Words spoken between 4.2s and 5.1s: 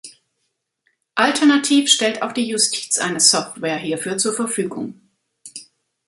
Verfügung.